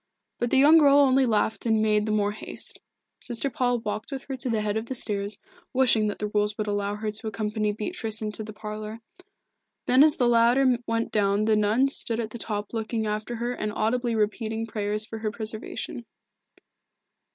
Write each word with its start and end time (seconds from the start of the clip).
But 0.39 0.49
the 0.49 0.57
young 0.57 0.79
girl 0.79 0.97
only 0.97 1.27
laughed 1.27 1.67
and 1.67 1.79
made 1.79 2.07
the 2.07 2.11
more 2.11 2.31
haste. 2.31 2.79
Sister 3.19 3.51
Paul 3.51 3.77
walked 3.81 4.11
with 4.11 4.23
her 4.23 4.37
to 4.37 4.49
the 4.49 4.61
head 4.61 4.75
of 4.75 4.87
the 4.87 4.95
stairs, 4.95 5.37
wishing 5.73 6.07
that 6.07 6.17
the 6.17 6.29
rules 6.33 6.57
would 6.57 6.65
allow 6.65 6.95
her 6.95 7.11
to 7.11 7.27
accompany 7.27 7.71
Beatrice 7.71 8.19
into 8.19 8.43
the 8.43 8.51
parlour. 8.51 9.01
Then 9.85 10.03
as 10.03 10.15
the 10.15 10.27
latter 10.27 10.79
went 10.87 11.11
down 11.11 11.43
the 11.45 11.55
nun 11.55 11.87
stood 11.89 12.19
at 12.19 12.31
the 12.31 12.39
top 12.39 12.73
looking 12.73 13.05
after 13.05 13.35
her 13.35 13.53
and 13.53 13.71
audibly 13.75 14.15
repeating 14.15 14.65
prayers 14.65 15.05
for 15.05 15.19
her 15.19 15.29
preservation. 15.29 16.07